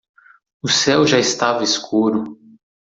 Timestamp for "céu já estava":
0.67-1.63